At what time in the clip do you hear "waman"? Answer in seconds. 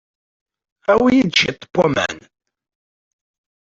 1.75-2.17